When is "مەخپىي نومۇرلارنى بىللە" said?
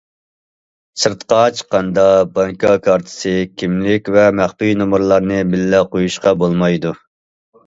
4.41-5.85